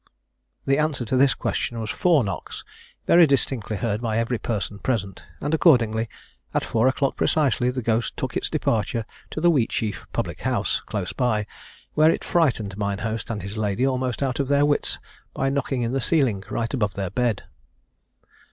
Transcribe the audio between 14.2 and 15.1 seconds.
out of their wits